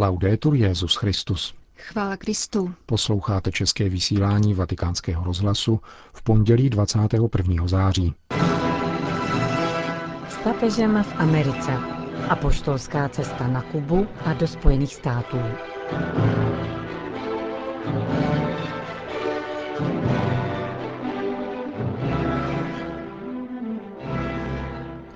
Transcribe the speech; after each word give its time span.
Laudetur 0.00 0.54
Jezus 0.54 0.96
Christus. 0.96 1.54
Chvála 1.76 2.16
Kristu. 2.16 2.74
Posloucháte 2.86 3.52
české 3.52 3.88
vysílání 3.88 4.54
Vatikánského 4.54 5.24
rozhlasu 5.24 5.80
v 6.12 6.22
pondělí 6.22 6.70
21. 6.70 7.66
září. 7.66 8.14
S 10.28 10.36
papežem 10.44 11.02
v 11.02 11.14
Americe. 11.16 11.72
Apoštolská 12.28 13.08
cesta 13.08 13.46
na 13.48 13.62
Kubu 13.62 14.06
a 14.24 14.32
do 14.32 14.46
Spojených 14.46 14.94
států. 14.94 15.38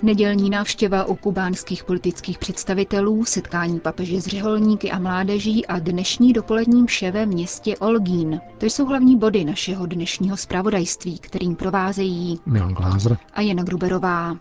Nedělní 0.04 0.50
návštěva 0.50 1.04
u 1.04 1.14
kubánských 1.14 1.84
politických 1.84 2.38
představitelů, 2.38 3.24
setkání 3.24 3.80
papeže 3.80 4.20
s 4.20 4.26
řeholníky 4.26 4.90
a 4.90 4.98
mládeží 4.98 5.66
a 5.66 5.78
dnešní 5.78 6.32
dopolední 6.32 6.86
vše 6.86 7.10
ve 7.10 7.26
městě 7.26 7.76
Olgín. 7.76 8.40
To 8.58 8.66
jsou 8.66 8.86
hlavní 8.86 9.16
body 9.16 9.44
našeho 9.44 9.86
dnešního 9.86 10.36
zpravodajství, 10.36 11.18
kterým 11.18 11.56
provázejí 11.56 12.40
Milan 12.46 12.74
Glázer 12.74 13.18
a 13.32 13.40
Jana 13.40 13.62
Gruberová. 13.62 14.36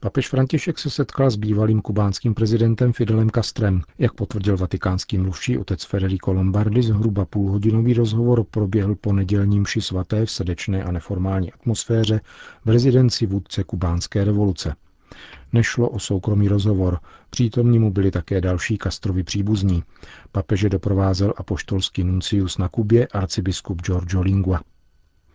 Papež 0.00 0.28
František 0.28 0.78
se 0.78 0.90
setkal 0.90 1.30
s 1.30 1.36
bývalým 1.36 1.80
kubánským 1.82 2.34
prezidentem 2.34 2.92
Fidelem 2.92 3.30
Castrem. 3.30 3.80
Jak 3.98 4.12
potvrdil 4.14 4.56
vatikánský 4.56 5.18
mluvčí 5.18 5.58
otec 5.58 5.84
Federico 5.84 6.32
Lombardi, 6.32 6.82
zhruba 6.82 7.24
půlhodinový 7.24 7.94
rozhovor 7.94 8.44
proběhl 8.44 8.94
po 8.94 9.12
nedělním 9.12 9.62
mši 9.62 9.80
svaté 9.80 10.26
v 10.26 10.30
srdečné 10.30 10.84
a 10.84 10.92
neformální 10.92 11.52
atmosféře 11.52 12.20
v 12.64 12.68
rezidenci 12.68 13.26
vůdce 13.26 13.64
kubánské 13.64 14.24
revoluce. 14.24 14.74
Nešlo 15.52 15.88
o 15.88 15.98
soukromý 15.98 16.48
rozhovor, 16.48 16.98
přítomní 17.30 17.78
mu 17.78 17.90
byli 17.90 18.10
také 18.10 18.40
další 18.40 18.78
Castrovi 18.82 19.22
příbuzní. 19.22 19.82
Papeže 20.32 20.68
doprovázel 20.68 21.34
apoštolský 21.36 22.04
nuncius 22.04 22.58
na 22.58 22.68
Kubě 22.68 23.06
arcibiskup 23.06 23.82
Giorgio 23.82 24.22
Lingua. 24.22 24.60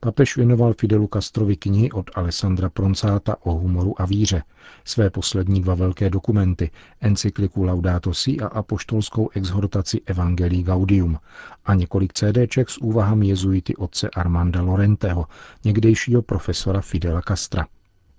Papež 0.01 0.37
věnoval 0.37 0.73
Fidelu 0.73 1.09
Castrovi 1.13 1.55
knihy 1.55 1.91
od 1.91 2.09
Alessandra 2.15 2.69
Proncáta 2.69 3.35
o 3.45 3.53
humoru 3.53 4.01
a 4.01 4.05
víře, 4.05 4.43
své 4.85 5.09
poslední 5.09 5.61
dva 5.61 5.75
velké 5.75 6.09
dokumenty, 6.09 6.71
encykliku 7.01 7.63
Laudato 7.63 8.13
Si 8.13 8.39
a 8.39 8.47
apoštolskou 8.47 9.29
exhortaci 9.33 10.01
Evangelii 10.05 10.63
Gaudium 10.63 11.19
a 11.65 11.73
několik 11.73 12.13
CDček 12.13 12.69
s 12.69 12.77
úvahami 12.77 13.27
jezuity 13.27 13.75
otce 13.75 14.09
Armanda 14.09 14.61
Lorenteho, 14.61 15.25
někdejšího 15.65 16.21
profesora 16.21 16.81
Fidela 16.81 17.21
Castra. 17.27 17.67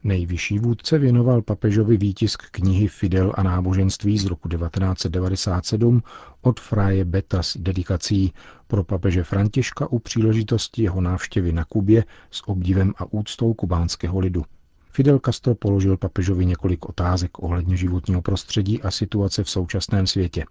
Nejvyšší 0.05 0.59
vůdce 0.59 0.98
věnoval 0.98 1.43
papežovi 1.43 1.97
výtisk 1.97 2.43
knihy 2.51 2.89
Fidel 2.89 3.33
a 3.37 3.43
náboženství 3.43 4.19
z 4.19 4.25
roku 4.25 4.48
1997 4.48 6.03
od 6.42 6.61
Fraje 6.61 7.05
Beta 7.05 7.42
s 7.42 7.57
dedikací 7.57 8.33
pro 8.67 8.84
papeže 8.84 9.25
Františka 9.25 9.87
u 9.92 9.98
příležitosti 9.98 10.83
jeho 10.83 11.01
návštěvy 11.01 11.53
na 11.53 11.65
Kubě 11.65 12.05
s 12.31 12.48
obdivem 12.48 12.92
a 12.97 13.12
úctou 13.12 13.55
kubánského 13.55 14.19
lidu. 14.19 14.45
Fidel 14.92 15.20
Castro 15.25 15.55
položil 15.55 15.97
papežovi 15.97 16.47
několik 16.47 16.89
otázek 16.89 17.42
ohledně 17.42 17.77
životního 17.77 18.23
prostředí 18.23 18.83
a 18.83 18.91
situace 18.91 19.45
v 19.45 19.51
současném 19.51 20.07
světě. 20.07 20.45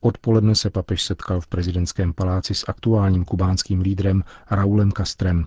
Odpoledne 0.00 0.54
se 0.54 0.70
papež 0.70 1.02
setkal 1.02 1.40
v 1.40 1.46
prezidentském 1.46 2.12
paláci 2.12 2.54
s 2.54 2.64
aktuálním 2.68 3.24
kubánským 3.24 3.80
lídrem 3.80 4.24
Raulem 4.50 4.92
Castrem, 4.92 5.44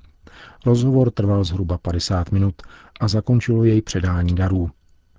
Rozhovor 0.65 1.11
trval 1.11 1.43
zhruba 1.43 1.77
50 1.77 2.31
minut 2.31 2.61
a 2.99 3.07
zakončilo 3.07 3.63
jej 3.63 3.81
předání 3.81 4.35
darů. 4.35 4.69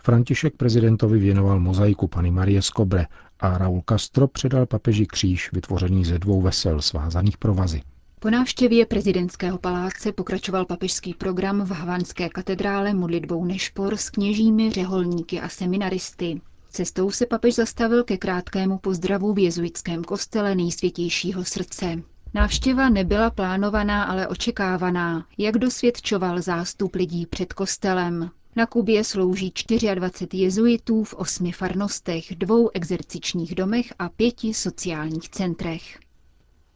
František 0.02 0.56
prezidentovi 0.56 1.18
věnoval 1.18 1.60
mozaiku 1.60 2.08
Pany 2.08 2.30
Marie 2.30 2.62
Skobre 2.62 3.06
a 3.40 3.58
Raul 3.58 3.82
Castro 3.88 4.28
předal 4.28 4.66
papeži 4.66 5.06
kříž 5.06 5.52
vytvořený 5.52 6.04
ze 6.04 6.18
dvou 6.18 6.40
vesel 6.42 6.82
svázaných 6.82 7.38
provazy. 7.38 7.82
Po 8.20 8.30
návštěvě 8.30 8.86
prezidentského 8.86 9.58
paláce 9.58 10.12
pokračoval 10.12 10.64
papežský 10.64 11.14
program 11.14 11.64
v 11.64 11.70
Havanské 11.70 12.28
katedrále 12.28 12.94
modlitbou 12.94 13.44
Nešpor 13.44 13.96
s 13.96 14.10
kněžími, 14.10 14.70
řeholníky 14.70 15.40
a 15.40 15.48
seminaristy. 15.48 16.40
Cestou 16.70 17.10
se 17.10 17.26
papež 17.26 17.54
zastavil 17.54 18.04
ke 18.04 18.16
krátkému 18.16 18.78
pozdravu 18.78 19.34
v 19.34 19.38
jezuitském 19.38 20.04
kostele 20.04 20.54
nejsvětějšího 20.54 21.44
srdce. 21.44 22.02
Návštěva 22.34 22.88
nebyla 22.88 23.30
plánovaná, 23.30 24.04
ale 24.04 24.28
očekávaná, 24.28 25.26
jak 25.38 25.58
dosvědčoval 25.58 26.42
zástup 26.42 26.94
lidí 26.94 27.26
před 27.26 27.52
kostelem. 27.52 28.30
Na 28.56 28.66
Kubě 28.66 29.04
slouží 29.04 29.52
24 29.94 30.42
jezuitů 30.42 31.04
v 31.04 31.14
osmi 31.14 31.52
farnostech, 31.52 32.24
dvou 32.36 32.70
exercičních 32.74 33.54
domech 33.54 33.94
a 33.98 34.08
pěti 34.08 34.54
sociálních 34.54 35.28
centrech. 35.28 35.98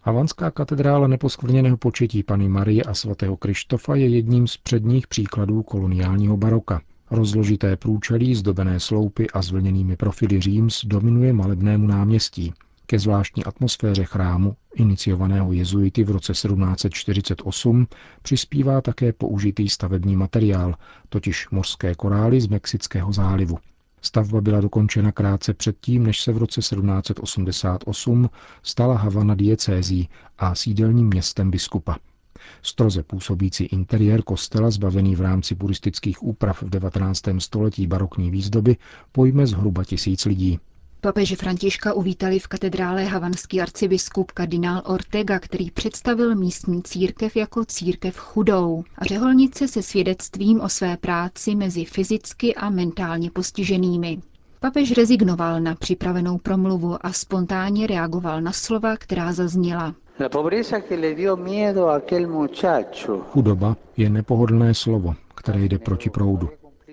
Havanská 0.01 0.51
katedrála 0.51 1.07
neposkvrněného 1.07 1.77
početí 1.77 2.23
Pany 2.23 2.49
Marie 2.49 2.83
a 2.83 2.95
svatého 2.95 3.37
Krištofa 3.37 3.95
je 3.95 4.09
jedním 4.09 4.47
z 4.47 4.57
předních 4.57 5.07
příkladů 5.07 5.63
koloniálního 5.63 6.37
baroka. 6.37 6.81
Rozložité 7.11 7.77
průčelí, 7.77 8.35
zdobené 8.35 8.81
sloupy 8.81 9.31
a 9.31 9.43
zvlněnými 9.43 9.97
profily 9.97 10.41
Říms 10.41 10.85
dominuje 10.85 11.33
malebnému 11.33 11.87
náměstí. 11.87 12.53
Ke 12.91 12.99
zvláštní 12.99 13.45
atmosféře 13.45 14.05
chrámu, 14.05 14.57
iniciovaného 14.75 15.53
jezuity 15.53 16.05
v 16.05 16.11
roce 16.11 16.33
1748, 16.33 17.87
přispívá 18.23 18.81
také 18.81 19.13
použitý 19.13 19.69
stavební 19.69 20.17
materiál, 20.17 20.75
totiž 21.09 21.51
mořské 21.51 21.95
korály 21.95 22.41
z 22.41 22.47
Mexického 22.47 23.13
zálivu. 23.13 23.59
Stavba 24.03 24.41
byla 24.41 24.61
dokončena 24.61 25.13
krátce 25.13 25.55
předtím, 25.55 26.03
než 26.03 26.21
se 26.23 26.33
v 26.33 26.39
roce 26.39 26.61
1788 26.61 28.31
stala 28.63 28.97
Havana 28.97 29.35
diecézí 29.35 30.09
a 30.39 30.55
sídelním 30.55 31.07
městem 31.07 31.51
biskupa. 31.51 31.97
Stroze 32.63 33.03
působící 33.03 33.65
interiér 33.65 34.23
kostela, 34.23 34.71
zbavený 34.71 35.17
v 35.17 35.21
rámci 35.21 35.55
puristických 35.55 36.23
úprav 36.23 36.63
v 36.63 36.71
19. 36.71 37.23
století 37.39 37.87
barokní 37.87 38.31
výzdoby, 38.31 38.77
pojme 39.13 39.47
zhruba 39.47 39.85
tisíc 39.85 40.25
lidí. 40.25 40.59
Papeže 41.01 41.37
Františka 41.37 41.93
uvítali 41.93 42.39
v 42.39 42.47
katedrále 42.47 43.05
havanský 43.05 43.61
arcibiskup 43.61 44.33
kardinál 44.33 44.83
Ortega, 44.87 45.39
který 45.39 45.71
představil 45.71 46.35
místní 46.35 46.83
církev 46.83 47.37
jako 47.37 47.65
církev 47.65 48.17
chudou 48.17 48.85
a 48.99 49.05
řeholnice 49.05 49.69
se 49.69 49.83
svědectvím 49.83 50.61
o 50.61 50.69
své 50.69 50.97
práci 50.97 51.55
mezi 51.55 51.85
fyzicky 51.85 52.55
a 52.55 52.71
mentálně 52.71 53.31
postiženými. 53.31 54.19
Papež 54.61 54.97
rezignoval 54.97 55.61
na 55.61 55.75
připravenou 55.75 56.39
promluvu 56.39 57.07
a 57.07 57.13
spontánně 57.13 57.87
reagoval 57.87 58.41
na 58.41 58.53
slova, 58.53 58.97
která 58.97 59.33
zazněla. 59.33 59.95
Chudoba 63.31 63.77
je 63.97 64.11
nepohodlné 64.11 64.75
slovo, 64.75 65.15
které 65.35 65.65
jde 65.65 65.79
proti 65.79 66.11
proudu. 66.11 66.49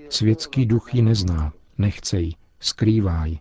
Světský 0.10 0.66
duch 0.66 0.96
ji 0.96 1.02
nezná, 1.02 1.54
nechce 1.78 2.20
ji, 2.20 2.32
skrývá 2.60 3.26
ji, 3.26 3.38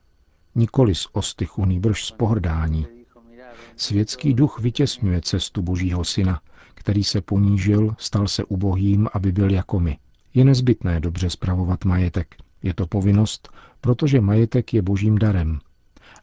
nikoli 0.54 0.94
z 0.94 1.06
ostychu, 1.12 1.64
nýbrž 1.64 2.04
z 2.04 2.10
pohrdání. 2.10 2.86
Světský 3.76 4.34
duch 4.34 4.60
vytěsňuje 4.60 5.20
cestu 5.20 5.62
Božího 5.62 6.04
Syna, 6.04 6.40
který 6.74 7.04
se 7.04 7.20
ponížil, 7.20 7.94
stal 7.98 8.28
se 8.28 8.44
ubohým, 8.44 9.08
aby 9.12 9.32
byl 9.32 9.50
jako 9.50 9.80
my. 9.80 9.98
Je 10.34 10.44
nezbytné 10.44 11.00
dobře 11.00 11.30
spravovat 11.30 11.84
majetek. 11.84 12.36
Je 12.62 12.74
to 12.74 12.86
povinnost, 12.86 13.48
protože 13.80 14.20
majetek 14.20 14.74
je 14.74 14.82
božím 14.82 15.18
darem. 15.18 15.58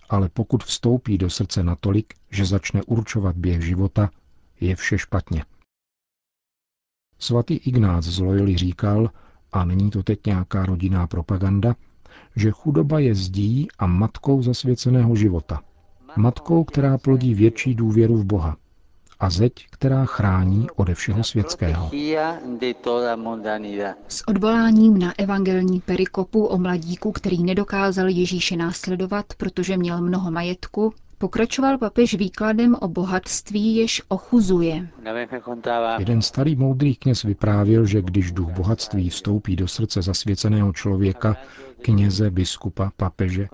Ale 0.09 0.30
pokud 0.30 0.63
vstoupí 0.63 1.18
do 1.18 1.30
srdce 1.30 1.63
natolik, 1.63 2.13
že 2.30 2.46
začne 2.46 2.84
určovat 2.84 3.36
běh 3.38 3.62
života, 3.62 4.09
je 4.62 4.75
vše 4.75 4.98
špatně. 4.98 5.46
Svatý 7.19 7.56
Ignác 7.56 8.06
z 8.06 8.19
Loyoli 8.19 8.58
říkal, 8.58 9.09
a 9.52 9.66
není 9.66 9.90
to 9.90 10.03
teď 10.03 10.25
nějaká 10.25 10.66
rodinná 10.66 11.08
propaganda, 11.08 11.75
že 12.36 12.52
chudoba 12.52 13.00
je 13.00 13.16
zdí 13.16 13.68
a 13.80 13.88
matkou 13.88 14.42
zasvěceného 14.42 15.16
života. 15.16 15.62
Matkou, 16.16 16.64
která 16.64 16.97
plodí 16.97 17.33
větší 17.33 17.75
důvěru 17.75 18.18
v 18.18 18.25
Boha. 18.25 18.57
A 19.19 19.30
zeď, 19.30 19.54
která 19.69 20.06
chrání 20.06 20.68
ode 20.75 20.95
všeho 20.95 21.24
světského. 21.24 21.92
S 24.07 24.28
odvoláním 24.28 24.98
na 24.98 25.13
evangelní 25.18 25.80
perikopu 25.80 26.45
o 26.45 26.57
mladíku, 26.57 27.12
který 27.12 27.44
nedokázal 27.44 28.10
Ježíše 28.10 28.56
následovat, 28.56 29.25
protože 29.38 29.78
měl 29.78 30.01
mnoho 30.01 30.31
majetku, 30.31 30.94
Pokračoval 31.21 31.77
papež 31.77 32.13
výkladem 32.13 32.75
o 32.81 32.88
bohatství, 32.88 33.75
jež 33.75 34.01
ochuzuje. 34.07 34.89
Jeden 36.00 36.21
starý 36.21 36.56
moudrý 36.56 36.95
kněz 36.95 37.23
vyprávěl, 37.23 37.85
že 37.85 38.01
když 38.01 38.31
duch 38.31 38.50
bohatství 38.50 39.09
vstoupí 39.09 39.56
do 39.56 39.68
srdce 39.68 40.01
zasvěceného 40.01 40.73
člověka, 40.73 41.38
kněze, 41.81 42.31
biskupa, 42.31 42.91
papeže, 42.97 43.47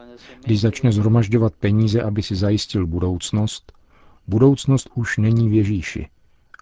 když 0.45 0.61
začne 0.61 0.91
zhromažďovat 0.91 1.53
peníze, 1.53 2.01
aby 2.03 2.23
si 2.23 2.35
zajistil 2.35 2.87
budoucnost, 2.87 3.73
budoucnost 4.27 4.89
už 4.95 5.17
není 5.17 5.49
v 5.49 5.53
Ježíši, 5.53 6.09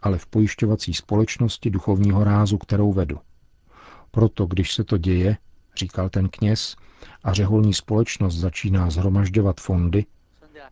ale 0.02 0.18
v 0.18 0.26
pojišťovací 0.26 0.94
společnosti 0.94 1.70
duchovního 1.70 2.24
rázu, 2.24 2.58
kterou 2.58 2.94
vedu. 2.94 3.20
Proto, 4.12 4.46
když 4.46 4.74
se 4.74 4.84
to 4.84 4.98
děje, 4.98 5.38
říkal 5.78 6.10
ten 6.10 6.30
kněz, 6.30 6.76
a 7.24 7.34
řeholní 7.34 7.74
společnost 7.74 8.36
začíná 8.36 8.90
zhromažďovat 8.90 9.60
fondy, 9.60 10.06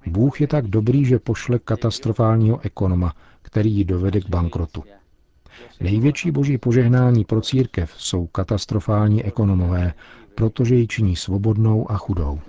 Bůh 0.08 0.42
je 0.42 0.48
tak 0.48 0.68
dobrý, 0.68 1.06
že 1.06 1.20
pošle 1.20 1.60
katastrofálního 1.60 2.60
ekonoma, 2.62 3.14
který 3.42 3.72
ji 3.74 3.84
dovede 3.86 4.22
k 4.22 4.30
bankrotu. 4.30 4.84
Největší 5.82 6.32
boží 6.32 6.58
požehnání 6.58 7.26
pro 7.26 7.42
církev 7.42 7.94
jsou 7.98 8.28
katastrofální 8.28 9.24
ekonomové, 9.24 9.94
protože 10.36 10.76
ji 10.76 10.88
činí 10.88 11.16
svobodnou 11.16 11.92
a 11.92 11.98
chudou. 11.98 12.40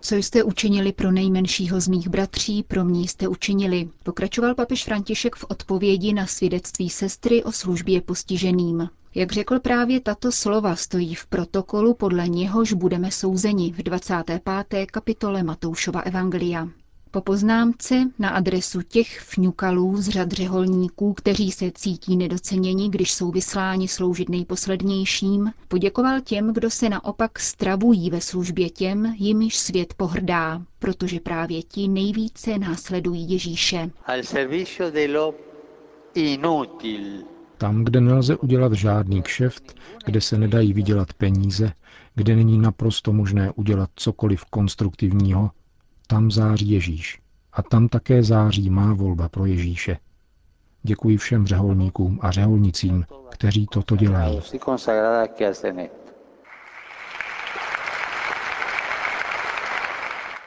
Co 0.00 0.16
jste 0.16 0.42
učinili 0.42 0.92
pro 0.92 1.12
nejmenšího 1.12 1.80
z 1.80 1.88
mých 1.88 2.08
bratří, 2.08 2.62
pro 2.62 2.84
mě 2.84 3.00
jste 3.08 3.28
učinili, 3.28 3.88
pokračoval 4.02 4.54
papež 4.54 4.84
František 4.84 5.36
v 5.36 5.44
odpovědi 5.48 6.12
na 6.12 6.26
svědectví 6.26 6.90
sestry 6.90 7.44
o 7.44 7.52
službě 7.52 8.00
postiženým. 8.00 8.88
Jak 9.14 9.32
řekl 9.32 9.60
právě 9.60 10.00
tato 10.00 10.32
slova, 10.32 10.76
stojí 10.76 11.14
v 11.14 11.26
protokolu, 11.26 11.94
podle 11.94 12.28
něhož 12.28 12.72
budeme 12.72 13.10
souzeni 13.10 13.72
v 13.72 13.82
25. 13.82 14.90
kapitole 14.90 15.42
Matoušova 15.42 16.00
Evangelia. 16.00 16.68
Po 17.10 17.20
poznámce 17.20 18.10
na 18.18 18.28
adresu 18.30 18.82
těch 18.82 19.20
fňukalů 19.20 19.96
z 19.96 20.08
řad 20.08 20.32
řeholníků, 20.32 21.12
kteří 21.14 21.52
se 21.52 21.70
cítí 21.74 22.16
nedoceněni, 22.16 22.88
když 22.90 23.12
jsou 23.14 23.30
vysláni 23.30 23.88
sloužit 23.88 24.28
nejposlednějším, 24.28 25.52
poděkoval 25.68 26.20
těm, 26.20 26.52
kdo 26.52 26.70
se 26.70 26.88
naopak 26.88 27.38
stravují 27.38 28.10
ve 28.10 28.20
službě 28.20 28.70
těm, 28.70 29.14
jimiž 29.18 29.58
svět 29.58 29.94
pohrdá, 29.94 30.62
protože 30.78 31.20
právě 31.20 31.62
ti 31.62 31.88
nejvíce 31.88 32.58
následují 32.58 33.30
Ježíše. 33.30 33.90
Tam, 37.62 37.84
kde 37.84 38.00
nelze 38.00 38.36
udělat 38.36 38.72
žádný 38.72 39.22
kšeft, 39.22 39.74
kde 40.04 40.20
se 40.20 40.38
nedají 40.38 40.72
vydělat 40.72 41.12
peníze, 41.12 41.72
kde 42.14 42.36
není 42.36 42.58
naprosto 42.58 43.12
možné 43.12 43.50
udělat 43.50 43.90
cokoliv 43.96 44.44
konstruktivního, 44.44 45.50
tam 46.06 46.30
září 46.30 46.70
Ježíš. 46.70 47.20
A 47.52 47.62
tam 47.62 47.88
také 47.88 48.22
září 48.22 48.70
má 48.70 48.94
volba 48.94 49.28
pro 49.28 49.46
Ježíše. 49.46 49.98
Děkuji 50.82 51.16
všem 51.16 51.46
řeholníkům 51.46 52.18
a 52.22 52.30
řeholnicím, 52.30 53.04
kteří 53.30 53.66
toto 53.66 53.96
dělají. 53.96 54.40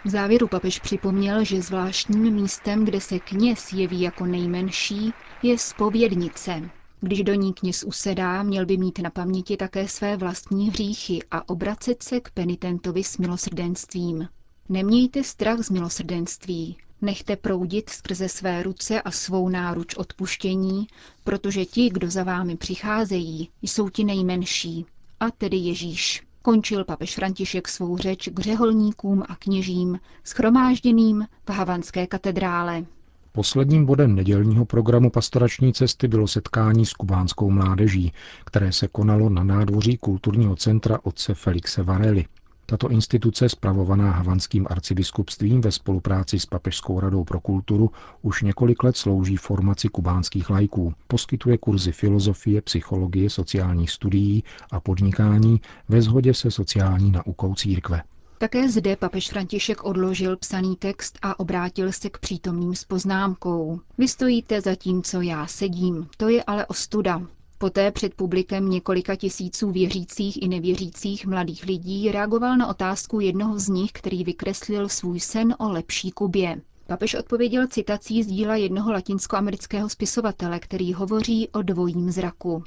V 0.06 0.10
závěru 0.10 0.48
papež 0.48 0.80
připomněl, 0.80 1.44
že 1.44 1.62
zvláštním 1.62 2.34
místem, 2.34 2.86
kde 2.86 3.02
se 3.02 3.20
kněz 3.20 3.74
jeví 3.74 4.02
jako 4.02 4.26
nejmenší, 4.26 5.14
je 5.44 5.58
spovědnice. 5.58 6.70
Když 7.02 7.24
do 7.24 7.34
ní 7.34 7.54
kněz 7.54 7.84
usedá, 7.84 8.44
měl 8.44 8.66
by 8.66 8.78
mít 8.78 9.00
na 9.00 9.10
paměti 9.10 9.58
také 9.58 9.88
své 9.88 10.18
vlastní 10.18 10.70
hříchy 10.70 11.20
a 11.32 11.50
obracet 11.50 12.04
se 12.04 12.20
k 12.20 12.32
penitentovi 12.32 13.04
s 13.04 13.18
milosrdenstvím. 13.18 14.28
Nemějte 14.70 15.24
strach 15.24 15.60
z 15.60 15.70
milosrdenství, 15.70 16.78
nechte 17.02 17.36
proudit 17.36 17.90
skrze 17.90 18.30
své 18.30 18.64
ruce 18.64 19.02
a 19.02 19.12
svou 19.12 19.50
náruč 19.50 19.96
odpuštění, 19.96 20.88
protože 21.24 21.66
ti, 21.66 21.90
kdo 21.90 22.10
za 22.12 22.24
vámi 22.24 22.58
přicházejí, 22.58 23.50
jsou 23.62 23.90
ti 23.90 24.04
nejmenší, 24.04 24.86
a 25.20 25.32
tedy 25.32 25.58
Ježíš. 25.58 26.24
Končil 26.42 26.86
papež 26.86 27.16
František 27.16 27.68
svou 27.68 27.98
řeč 27.98 28.30
k 28.34 28.40
řeholníkům 28.40 29.24
a 29.30 29.36
kněžím, 29.36 30.00
schromážděným 30.24 31.28
v 31.46 31.50
Havanské 31.50 32.08
katedrále. 32.08 32.86
Posledním 33.36 33.86
bodem 33.86 34.16
nedělního 34.16 34.66
programu 34.66 35.10
pastorační 35.10 35.74
cesty 35.74 36.08
bylo 36.08 36.28
setkání 36.28 36.86
s 36.86 36.94
kubánskou 36.94 37.50
mládeží, 37.50 38.14
které 38.46 38.72
se 38.72 38.88
konalo 38.88 39.30
na 39.30 39.44
nádvoří 39.44 39.98
kulturního 39.98 40.56
centra 40.56 41.00
otce 41.04 41.34
Felixe 41.34 41.84
Varely. 41.84 42.26
Tato 42.66 42.90
instituce, 42.90 43.50
spravovaná 43.50 44.12
havanským 44.12 44.68
arcibiskupstvím 44.70 45.62
ve 45.62 45.72
spolupráci 45.72 46.40
s 46.40 46.46
Papežskou 46.46 47.00
radou 47.00 47.24
pro 47.24 47.40
kulturu, 47.40 47.92
už 48.22 48.42
několik 48.42 48.84
let 48.84 48.98
slouží 48.98 49.38
formaci 49.38 49.88
kubánských 49.88 50.50
lajků. 50.50 50.94
Poskytuje 51.08 51.58
kurzy 51.58 51.92
filozofie, 51.92 52.62
psychologie, 52.62 53.30
sociálních 53.30 53.92
studií 53.92 54.44
a 54.72 54.80
podnikání 54.80 55.62
ve 55.90 56.02
shodě 56.02 56.34
se 56.34 56.52
sociální 56.52 57.12
naukou 57.12 57.56
církve. 57.56 58.02
Také 58.38 58.70
zde 58.70 58.96
papež 58.96 59.30
František 59.30 59.84
odložil 59.84 60.38
psaný 60.38 60.76
text 60.76 61.20
a 61.22 61.40
obrátil 61.40 61.92
se 61.92 62.10
k 62.10 62.18
přítomným 62.18 62.76
s 62.76 62.84
poznámkou. 62.84 63.80
Vy 63.98 64.08
stojíte 64.08 64.62
za 64.62 64.76
tím, 64.76 65.04
co 65.04 65.22
já 65.22 65.48
sedím, 65.48 66.08
to 66.18 66.30
je 66.30 66.44
ale 66.44 66.66
ostuda. 66.66 67.22
Poté 67.58 67.92
před 67.92 68.14
publikem 68.14 68.70
několika 68.70 69.16
tisíců 69.16 69.72
věřících 69.72 70.44
i 70.44 70.48
nevěřících 70.48 71.26
mladých 71.28 71.64
lidí 71.64 72.12
reagoval 72.12 72.58
na 72.58 72.68
otázku 72.68 73.20
jednoho 73.20 73.60
z 73.60 73.68
nich, 73.68 73.92
který 73.92 74.24
vykreslil 74.24 74.90
svůj 74.90 75.20
sen 75.20 75.56
o 75.60 75.70
lepší 75.70 76.12
Kubě. 76.12 76.62
Papež 76.88 77.14
odpověděl 77.16 77.68
citací 77.68 78.24
z 78.24 78.28
díla 78.28 78.56
jednoho 78.56 78.92
latinskoamerického 78.92 79.90
spisovatele, 79.90 80.60
který 80.60 80.94
hovoří 80.94 81.50
o 81.50 81.62
dvojím 81.62 82.12
zraku. 82.12 82.64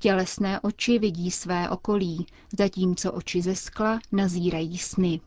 Tělesné 0.00 0.60
oči 0.60 0.98
vidí 0.98 1.30
své 1.30 1.70
okolí, 1.70 2.26
zatímco 2.58 3.12
oči 3.12 3.42
ze 3.42 3.54
skla 3.54 4.00
nazírají 4.12 4.78
sny. 4.78 5.20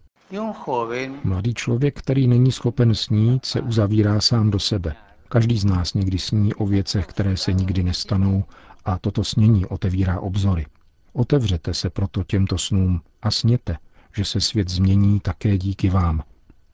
Mladý 1.24 1.54
člověk, 1.54 2.00
který 2.00 2.28
není 2.28 2.51
schopen 2.51 2.95
snít, 2.95 3.45
se 3.45 3.62
uzavírá 3.62 4.22
sám 4.22 4.51
do 4.51 4.60
sebe. 4.60 4.95
Každý 5.30 5.57
z 5.57 5.66
nás 5.66 5.94
někdy 5.94 6.19
sní 6.19 6.54
o 6.54 6.66
věcech, 6.66 7.06
které 7.07 7.38
se 7.38 7.54
nikdy 7.54 7.84
nestanou 7.84 8.44
a 8.86 8.98
toto 8.98 9.24
snění 9.24 9.66
otevírá 9.66 10.19
obzory. 10.19 10.66
Otevřete 11.13 11.74
se 11.74 11.89
proto 11.89 12.24
těmto 12.24 12.57
snům 12.57 13.01
a 13.22 13.31
sněte, 13.31 13.78
že 14.16 14.25
se 14.25 14.42
svět 14.42 14.69
změní 14.69 15.19
také 15.19 15.57
díky 15.57 15.89
vám. 15.89 16.24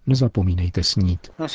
Nezapomínejte 0.07 0.83
snít. 0.83 1.31
No 1.39 1.48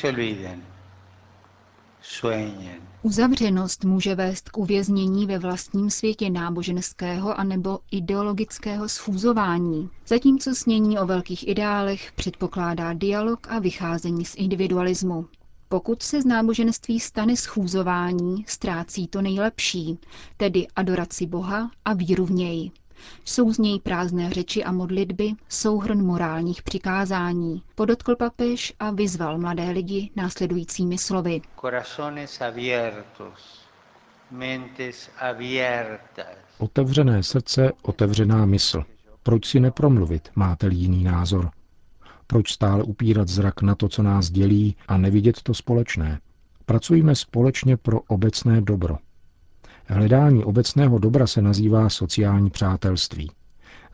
Uzavřenost 3.03 3.85
může 3.85 4.15
vést 4.15 4.49
k 4.49 4.59
uvěznění 4.59 5.27
ve 5.27 5.39
vlastním 5.39 5.91
světě 5.91 6.31
náboženského 6.31 7.41
anebo 7.41 7.79
ideologického 7.91 8.89
sfúzování, 8.89 9.91
zatímco 10.07 10.55
snění 10.55 10.99
o 10.99 11.07
velkých 11.07 11.49
ideálech 11.49 12.13
předpokládá 12.13 12.93
dialog 12.93 13.47
a 13.51 13.59
vycházení 13.59 14.25
z 14.25 14.35
individualismu. 14.37 15.27
Pokud 15.69 16.03
se 16.03 16.23
z 16.23 16.25
náboženství 16.25 17.01
stane 17.01 17.37
schůzování, 17.37 18.45
ztrácí 18.49 19.07
to 19.09 19.23
nejlepší, 19.23 19.99
tedy 20.37 20.67
adoraci 20.77 21.27
Boha 21.27 21.71
a 21.85 21.93
víru 21.93 22.27
v 22.27 22.31
něj. 22.31 22.71
Jsou 23.25 23.53
z 23.53 23.59
něj 23.59 23.81
prázdné 23.81 24.31
řeči 24.31 24.65
a 24.65 24.73
modlitby, 24.73 25.33
souhrn 25.49 26.03
morálních 26.03 26.63
přikázání, 26.63 27.63
podotkl 27.75 28.17
papež 28.17 28.75
a 28.81 28.91
vyzval 28.91 29.39
mladé 29.39 29.71
lidi 29.71 30.11
následujícími 30.17 30.99
slovy. 30.99 31.41
Otevřené 36.59 37.23
srdce, 37.23 37.73
otevřená 37.83 38.47
mysl. 38.47 38.83
Proč 39.23 39.47
si 39.47 39.61
nepromluvit, 39.61 40.29
máte-li 40.37 40.75
jiný 40.75 41.05
názor? 41.05 41.51
Proč 42.27 42.53
stále 42.53 42.83
upírat 42.83 43.29
zrak 43.29 43.63
na 43.63 43.75
to, 43.75 43.89
co 43.89 44.03
nás 44.03 44.31
dělí 44.31 44.77
a 44.89 44.97
nevidět 44.97 45.43
to 45.43 45.55
společné? 45.55 46.21
Pracujme 46.67 47.15
společně 47.15 47.77
pro 47.77 48.01
obecné 48.01 48.61
dobro. 48.61 48.99
Hledání 49.89 50.45
obecného 50.45 50.99
dobra 50.99 51.27
se 51.27 51.43
nazývá 51.43 51.89
sociální 51.89 52.51
přátelství. 52.51 53.31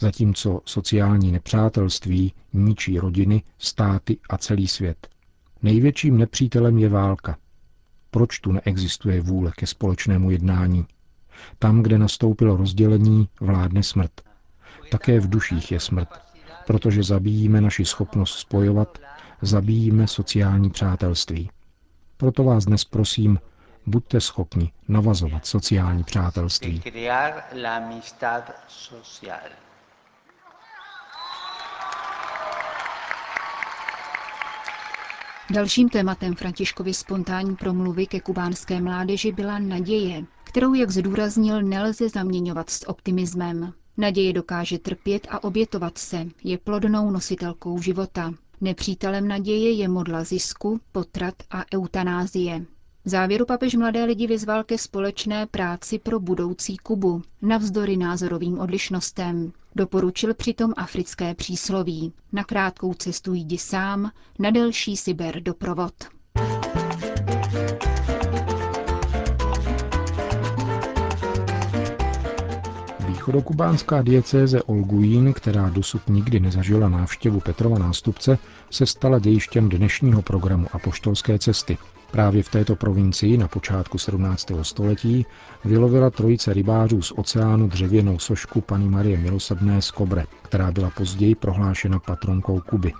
Zatímco 0.00 0.60
sociální 0.64 1.32
nepřátelství 1.32 2.32
ničí 2.52 2.98
rodiny, 2.98 3.42
státy 3.58 4.16
a 4.30 4.38
celý 4.38 4.68
svět. 4.68 5.08
Největším 5.62 6.18
nepřítelem 6.18 6.78
je 6.78 6.88
válka. 6.88 7.36
Proč 8.10 8.38
tu 8.38 8.52
neexistuje 8.52 9.20
vůle 9.20 9.52
ke 9.56 9.66
společnému 9.66 10.30
jednání? 10.30 10.86
Tam, 11.58 11.82
kde 11.82 11.98
nastoupilo 11.98 12.56
rozdělení, 12.56 13.28
vládne 13.40 13.82
smrt. 13.82 14.12
Také 14.90 15.20
v 15.20 15.28
duších 15.28 15.72
je 15.72 15.80
smrt 15.80 16.08
protože 16.66 17.02
zabíjíme 17.02 17.60
naši 17.60 17.84
schopnost 17.84 18.38
spojovat, 18.38 18.98
zabíjíme 19.42 20.06
sociální 20.06 20.70
přátelství. 20.70 21.50
Proto 22.16 22.44
vás 22.44 22.64
dnes 22.64 22.84
prosím, 22.84 23.38
buďte 23.86 24.20
schopni 24.20 24.72
navazovat 24.88 25.46
sociální 25.46 26.04
přátelství. 26.04 26.82
Dalším 35.50 35.88
tématem 35.88 36.34
Františkovy 36.34 36.94
spontánní 36.94 37.56
promluvy 37.56 38.06
ke 38.06 38.20
kubánské 38.20 38.80
mládeži 38.80 39.32
byla 39.32 39.58
naděje, 39.58 40.24
kterou, 40.44 40.74
jak 40.74 40.90
zdůraznil, 40.90 41.62
nelze 41.62 42.08
zaměňovat 42.08 42.70
s 42.70 42.88
optimismem. 42.88 43.72
Naděje 43.96 44.32
dokáže 44.32 44.78
trpět 44.78 45.26
a 45.30 45.44
obětovat 45.44 45.98
se, 45.98 46.26
je 46.44 46.58
plodnou 46.58 47.10
nositelkou 47.10 47.82
života. 47.82 48.32
Nepřítelem 48.60 49.28
naděje 49.28 49.70
je 49.72 49.88
modla 49.88 50.24
zisku, 50.24 50.80
potrat 50.92 51.34
a 51.50 51.64
eutanázie. 51.74 52.64
V 53.06 53.08
závěru 53.08 53.46
papež 53.46 53.74
mladé 53.74 54.04
lidi 54.04 54.26
vyzval 54.26 54.64
ke 54.64 54.78
společné 54.78 55.46
práci 55.46 55.98
pro 55.98 56.20
budoucí 56.20 56.76
Kubu, 56.76 57.22
navzdory 57.42 57.96
názorovým 57.96 58.58
odlišnostem. 58.58 59.52
Doporučil 59.76 60.34
přitom 60.34 60.72
africké 60.76 61.34
přísloví. 61.34 62.12
Na 62.32 62.44
krátkou 62.44 62.94
cestu 62.94 63.34
jdi 63.34 63.58
sám, 63.58 64.10
na 64.38 64.50
delší 64.50 64.96
si 64.96 65.14
ber 65.14 65.42
doprovod. 65.42 65.92
Východokubánská 73.08 74.02
diecéze 74.02 74.62
Olguín, 74.62 75.32
která 75.32 75.68
dosud 75.70 76.02
nikdy 76.08 76.40
nezažila 76.40 76.88
návštěvu 76.88 77.40
Petrova 77.40 77.78
nástupce, 77.78 78.38
se 78.70 78.86
stala 78.86 79.18
dějištěm 79.18 79.68
dnešního 79.68 80.22
programu 80.22 80.66
apoštolské 80.72 81.38
cesty. 81.38 81.78
Právě 82.14 82.42
v 82.42 82.48
této 82.48 82.76
provincii 82.76 83.36
na 83.36 83.48
počátku 83.48 83.98
17. 83.98 84.50
století 84.62 85.26
vylovila 85.64 86.10
trojice 86.10 86.54
rybářů 86.54 87.02
z 87.02 87.12
oceánu 87.16 87.68
dřevěnou 87.68 88.18
sošku 88.18 88.60
paní 88.60 88.88
Marie 88.88 89.18
Milosrdné 89.18 89.82
z 89.82 89.90
Kobre, 89.90 90.24
která 90.42 90.72
byla 90.72 90.90
později 90.90 91.34
prohlášena 91.34 91.98
patronkou 91.98 92.60
Kuby. 92.60 92.92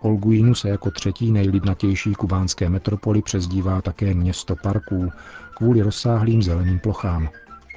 Olguínu 0.00 0.54
se 0.54 0.68
jako 0.68 0.90
třetí 0.90 1.32
nejlidnatější 1.32 2.14
kubánské 2.14 2.68
metropoli 2.68 3.22
přezdívá 3.22 3.82
také 3.82 4.14
město 4.14 4.56
parků 4.62 5.10
kvůli 5.56 5.82
rozsáhlým 5.82 6.42
zeleným 6.42 6.78
plochám. 6.78 7.28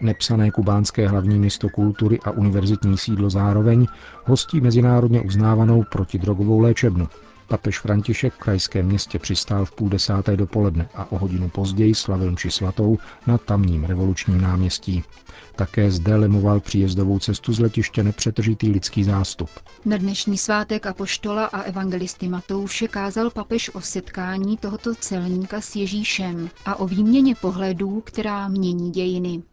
Nepsané 0.02 0.52
kubánské 0.52 1.08
hlavní 1.08 1.40
město 1.40 1.70
kultury 1.70 2.20
a 2.20 2.32
univerzitní 2.32 2.98
sídlo 2.98 3.30
zároveň 3.30 3.88
hostí 4.26 4.62
mezinárodně 4.62 5.22
uznávanou 5.22 5.84
protidrogovou 5.92 6.60
léčebnu. 6.60 7.08
Papež 7.50 7.80
František 7.80 8.34
v 8.34 8.38
krajském 8.38 8.86
městě 8.86 9.20
přistál 9.20 9.66
v 9.66 9.72
půl 9.72 9.90
desáté 9.90 10.38
dopoledne 10.38 10.90
a 10.96 11.12
o 11.12 11.18
hodinu 11.18 11.50
později 11.50 11.96
slavil 11.96 12.32
mši 12.32 12.52
svatou 12.52 12.98
na 13.28 13.38
tamním 13.38 13.84
revolučním 13.84 14.42
náměstí. 14.42 15.04
Také 15.56 15.92
zde 15.92 16.16
lemoval 16.16 16.60
příjezdovou 16.60 17.20
cestu 17.20 17.54
z 17.54 17.60
letiště 17.60 18.04
nepřetržitý 18.04 18.70
lidský 18.72 19.04
zástup. 19.04 19.50
Na 19.86 19.98
dnešní 19.98 20.38
svátek 20.38 20.86
apoštola 20.86 21.46
a 21.46 21.62
evangelisty 21.62 22.28
Matouše 22.28 22.88
kázal 22.88 23.30
papež 23.30 23.70
o 23.76 23.82
setkání 23.82 24.58
tohoto 24.58 24.96
celníka 24.96 25.62
s 25.62 25.76
Ježíšem 25.76 26.50
a 26.66 26.76
o 26.76 26.88
výměně 26.88 27.36
pohledů, 27.36 28.02
která 28.06 28.48
mění 28.48 28.92
dějiny. 28.92 29.44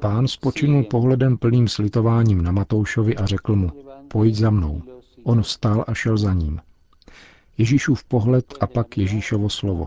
Pán 0.00 0.28
spočinul 0.28 0.84
pohledem 0.84 1.36
plným 1.36 1.68
slitováním 1.68 2.42
na 2.42 2.52
Matoušovi 2.52 3.16
a 3.16 3.26
řekl 3.26 3.56
mu, 3.56 3.70
pojď 4.08 4.34
za 4.34 4.50
mnou. 4.50 4.82
On 5.24 5.42
vstal 5.42 5.84
a 5.86 5.94
šel 5.94 6.16
za 6.16 6.34
ním. 6.34 6.60
Ježíšův 7.58 8.04
pohled 8.04 8.54
a 8.60 8.66
pak 8.66 8.98
Ježíšovo 8.98 9.50
slovo. 9.50 9.86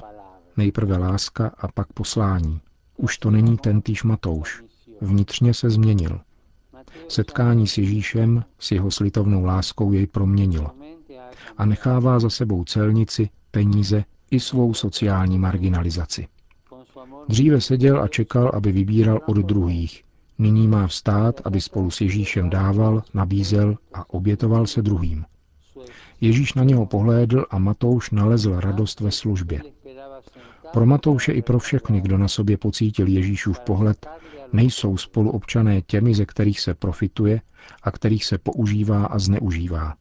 Nejprve 0.57 0.98
láska 0.98 1.51
a 1.57 1.67
pak 1.67 1.93
poslání. 1.93 2.60
Už 2.98 3.17
to 3.17 3.31
není 3.31 3.57
ten 3.57 3.81
týž 3.81 4.03
Matouš. 4.03 4.63
Vnitřně 5.01 5.53
se 5.53 5.69
změnil. 5.69 6.19
Setkání 7.07 7.67
s 7.67 7.77
Ježíšem, 7.77 8.43
s 8.60 8.71
jeho 8.71 8.91
slitovnou 8.91 9.45
láskou 9.45 9.91
jej 9.91 10.07
proměnilo. 10.07 10.71
A 11.57 11.65
nechává 11.65 12.19
za 12.19 12.29
sebou 12.29 12.63
celnici, 12.63 13.29
peníze 13.51 14.03
i 14.31 14.39
svou 14.39 14.73
sociální 14.73 15.39
marginalizaci. 15.39 16.27
Dříve 17.29 17.61
seděl 17.61 18.01
a 18.01 18.07
čekal, 18.07 18.51
aby 18.53 18.71
vybíral 18.71 19.19
od 19.27 19.38
druhých. 19.38 20.03
Nyní 20.38 20.67
má 20.67 20.88
vstát, 20.88 21.41
aby 21.45 21.61
spolu 21.61 21.91
s 21.91 22.01
Ježíšem 22.01 22.50
dával, 22.50 23.03
nabízel 23.13 23.75
a 23.93 24.09
obětoval 24.09 24.67
se 24.67 24.81
druhým. 24.81 25.25
Ježíš 26.21 26.53
na 26.53 26.63
něho 26.63 26.85
pohlédl 26.85 27.45
a 27.50 27.59
Matouš 27.59 28.11
nalezl 28.11 28.59
radost 28.59 29.00
ve 29.00 29.11
službě. 29.11 29.61
Pro 30.73 30.85
Matouše 30.85 31.31
i 31.31 31.41
pro 31.41 31.59
všechny, 31.59 32.01
kdo 32.01 32.17
na 32.17 32.27
sobě 32.27 32.57
pocítil 32.57 33.07
Ježíšův 33.07 33.59
pohled, 33.59 34.05
nejsou 34.53 34.97
spoluobčané 34.97 35.81
těmi, 35.81 36.15
ze 36.15 36.25
kterých 36.25 36.59
se 36.59 36.73
profituje 36.73 37.41
a 37.83 37.91
kterých 37.91 38.25
se 38.25 38.38
používá 38.38 39.05
a 39.05 39.19
zneužívá. 39.19 39.93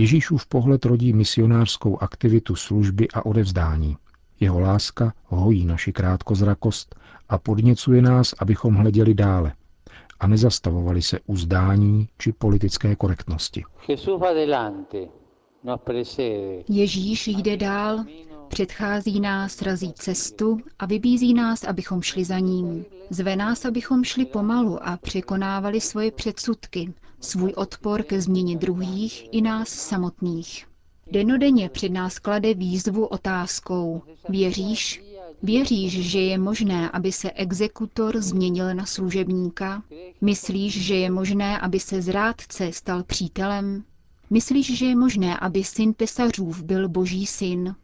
Ježíšův 0.00 0.46
pohled 0.46 0.84
rodí 0.84 1.12
misionářskou 1.12 1.98
aktivitu 1.98 2.56
služby 2.56 3.08
a 3.14 3.26
odevzdání. 3.26 3.96
Jeho 4.40 4.60
láska 4.60 5.12
hojí 5.24 5.64
naši 5.64 5.92
krátkozrakost 5.92 6.94
a 7.28 7.38
podněcuje 7.38 8.02
nás, 8.02 8.34
abychom 8.38 8.74
hleděli 8.74 9.14
dále 9.14 9.52
a 10.20 10.26
nezastavovali 10.26 11.02
se 11.02 11.20
u 11.26 11.36
zdání 11.36 12.08
či 12.18 12.32
politické 12.32 12.96
korektnosti. 12.96 13.64
Ježíš 16.68 17.28
jde 17.28 17.56
dál, 17.56 18.04
předchází 18.50 19.20
nás, 19.20 19.62
razí 19.62 19.92
cestu 19.92 20.60
a 20.78 20.86
vybízí 20.86 21.34
nás, 21.34 21.64
abychom 21.64 22.02
šli 22.02 22.24
za 22.24 22.38
ním. 22.38 22.84
Zve 23.10 23.36
nás, 23.36 23.64
abychom 23.64 24.04
šli 24.04 24.24
pomalu 24.24 24.88
a 24.88 24.96
překonávali 24.96 25.80
svoje 25.80 26.10
předsudky, 26.10 26.94
svůj 27.20 27.52
odpor 27.56 28.02
ke 28.02 28.20
změně 28.20 28.56
druhých 28.56 29.28
i 29.32 29.40
nás 29.42 29.68
samotných. 29.68 30.66
Denodenně 31.12 31.68
před 31.68 31.92
nás 31.92 32.18
klade 32.18 32.54
výzvu 32.54 33.06
otázkou. 33.06 34.02
Věříš? 34.28 35.02
Věříš, 35.42 36.10
že 36.10 36.20
je 36.20 36.38
možné, 36.38 36.90
aby 36.90 37.12
se 37.12 37.30
exekutor 37.30 38.20
změnil 38.20 38.74
na 38.74 38.86
služebníka? 38.86 39.82
Myslíš, 40.20 40.82
že 40.86 40.94
je 40.94 41.10
možné, 41.10 41.58
aby 41.58 41.80
se 41.80 42.02
zrádce 42.02 42.72
stal 42.72 43.02
přítelem? 43.02 43.84
Myslíš, 44.30 44.78
že 44.78 44.86
je 44.86 44.96
možné, 44.96 45.38
aby 45.38 45.64
syn 45.64 45.94
tesařův 45.94 46.62
byl 46.62 46.88
boží 46.88 47.26
syn? 47.26 47.74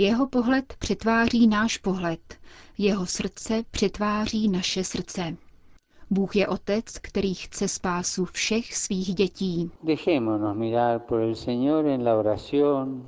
Jeho 0.00 0.26
pohled 0.26 0.74
přetváří 0.78 1.46
náš 1.46 1.78
pohled, 1.78 2.38
jeho 2.78 3.06
srdce 3.06 3.62
přetváří 3.70 4.48
naše 4.48 4.84
srdce. 4.84 5.36
Bůh 6.10 6.36
je 6.36 6.48
otec, 6.48 6.84
který 7.02 7.34
chce 7.34 7.68
spásu 7.68 8.24
všech 8.24 8.76
svých 8.76 9.14
dětí. 9.14 9.70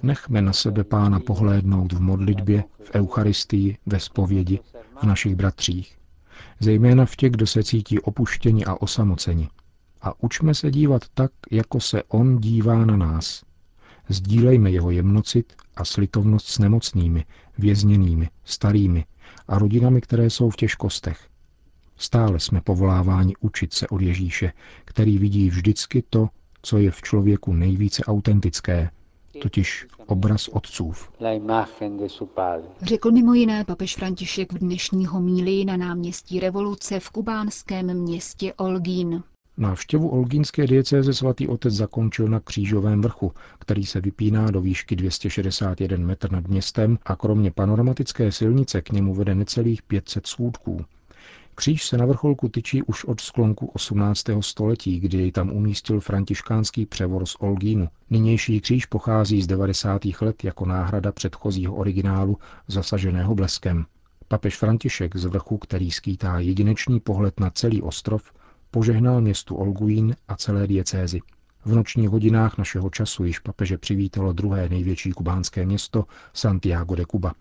Nechme 0.03 0.43
na 0.43 0.53
sebe 0.53 0.85
Pána 0.85 1.21
pohlédnout 1.21 1.93
v 1.93 2.01
modlitbě, 2.01 2.65
v 2.85 2.91
Eucharistii, 2.95 3.79
ve 3.87 4.01
spovědi, 4.01 4.61
v 5.01 5.03
našich 5.03 5.35
bratřích. 5.35 5.99
Zejména 6.61 7.07
v 7.07 7.17
těch, 7.17 7.31
kdo 7.31 7.47
se 7.47 7.63
cítí 7.63 8.01
opuštěni 8.01 8.65
a 8.65 8.75
osamoceni. 8.75 9.49
A 10.03 10.23
učme 10.23 10.55
se 10.55 10.71
dívat 10.71 11.03
tak, 11.15 11.31
jako 11.51 11.81
se 11.81 12.03
On 12.03 12.41
dívá 12.41 12.85
na 12.85 12.97
nás. 12.97 13.50
Sdílejme 14.11 14.71
jeho 14.71 14.91
jemnocit 14.91 15.53
a 15.77 15.85
slitovnost 15.85 16.49
s 16.49 16.59
nemocnými, 16.59 17.25
vězněnými, 17.59 18.29
starými 18.45 19.05
a 19.49 19.59
rodinami, 19.59 20.01
které 20.01 20.31
jsou 20.31 20.51
v 20.51 20.57
těžkostech. 20.57 21.29
Stále 21.97 22.41
jsme 22.41 22.61
povoláváni 22.61 23.35
učit 23.41 23.73
se 23.73 23.89
od 23.89 24.01
Ježíše, 24.01 24.53
který 24.85 25.19
vidí 25.19 25.51
vždycky 25.51 26.05
to, 26.11 26.29
co 26.63 26.79
je 26.79 26.91
v 26.91 27.03
člověku 27.03 27.53
nejvíce 27.53 28.05
autentické, 28.05 28.91
totiž 29.43 29.87
obraz 30.07 30.49
otcův. 30.49 31.13
Řekl 32.83 33.11
mimo 33.11 33.35
jiné 33.35 33.65
papež 33.65 33.97
František 33.97 34.53
v 34.53 34.59
dnešní 34.59 35.07
homílii 35.07 35.65
na 35.65 35.77
náměstí 35.77 36.41
revoluce 36.41 37.01
v 37.01 37.11
kubánském 37.11 37.95
městě 37.95 38.55
Olgín. 38.55 39.23
Návštěvu 39.61 40.09
Olgínské 40.09 40.67
diecéze 40.67 41.15
svatý 41.15 41.49
otec 41.49 41.75
zakončil 41.75 42.29
na 42.29 42.41
Křížovém 42.41 43.01
vrchu, 43.03 43.33
který 43.59 43.87
se 43.87 44.01
vypíná 44.01 44.51
do 44.51 44.61
výšky 44.61 44.97
261 44.97 46.07
metr 46.07 46.33
nad 46.33 46.49
městem 46.49 46.99
a 47.05 47.17
kromě 47.17 47.51
panoramatické 47.51 48.33
silnice 48.33 48.83
k 48.83 48.93
němu 48.93 49.15
vede 49.15 49.35
necelých 49.35 49.83
500 49.83 50.27
schůdků. 50.27 50.85
Kříž 51.55 51.87
se 51.87 51.97
na 51.97 52.07
vrcholku 52.07 52.49
tyčí 52.49 52.83
už 52.83 53.05
od 53.05 53.21
sklonku 53.21 53.67
18. 53.67 54.25
století, 54.41 55.01
kdy 55.01 55.19
jej 55.19 55.33
tam 55.33 55.51
umístil 55.51 56.01
františkánský 56.01 56.87
převor 56.87 57.27
z 57.27 57.37
Olgínu. 57.41 57.89
Nynější 58.11 58.61
kříž 58.61 58.87
pochází 58.87 59.43
z 59.43 59.47
90. 59.47 60.03
let 60.21 60.45
jako 60.45 60.67
náhrada 60.67 61.13
předchozího 61.13 61.75
originálu 61.75 62.39
zasaženého 62.69 63.35
bleskem. 63.35 63.85
Papež 64.29 64.57
František 64.57 65.17
z 65.17 65.25
vrchu, 65.25 65.59
který 65.59 65.91
skýtá 65.91 66.39
jedinečný 66.39 67.01
pohled 67.01 67.41
na 67.41 67.51
celý 67.51 67.83
ostrov, 67.83 68.33
požehnal 68.71 69.21
městu 69.21 69.57
Olguín 69.57 70.17
a 70.29 70.37
celé 70.37 70.67
diecézy. 70.67 71.21
V 71.65 71.75
nočních 71.75 72.09
hodinách 72.09 72.59
našeho 72.59 72.91
času 72.91 73.25
již 73.25 73.39
papeže 73.39 73.79
přivítalo 73.79 74.33
druhé 74.33 74.69
největší 74.69 75.13
kubánské 75.13 75.67
město 75.67 76.05
Santiago 76.35 76.95
de 76.95 77.05
Cuba. 77.11 77.33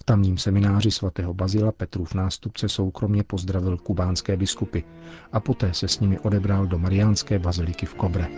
V 0.00 0.04
tamním 0.04 0.38
semináři 0.38 0.90
svatého 0.90 1.34
Bazila 1.34 1.72
Petrův 1.72 2.14
nástupce 2.14 2.68
soukromně 2.68 3.22
pozdravil 3.22 3.76
kubánské 3.76 4.36
biskupy 4.36 4.80
a 5.32 5.40
poté 5.40 5.74
se 5.74 5.88
s 5.88 6.00
nimi 6.00 6.18
odebral 6.18 6.66
do 6.66 6.78
Mariánské 6.78 7.38
baziliky 7.38 7.86
v 7.86 7.94
Kobre. 7.94 8.28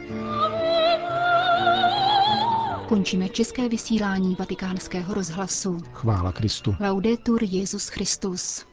Končíme 2.89 3.29
české 3.29 3.69
vysílání 3.69 4.37
vatikánského 4.39 5.15
rozhlasu. 5.15 5.79
Chvála 5.93 6.33
Kristu. 6.33 6.77
Laudetur 6.81 7.45
Jezus 7.45 7.89
Christus. 7.89 8.67